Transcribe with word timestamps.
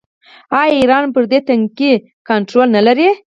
آیا 0.59 0.73
ایران 0.79 1.03
پر 1.13 1.23
دې 1.31 1.39
تنګي 1.47 1.93
کنټرول 2.29 2.67
نلري؟ 2.75 3.09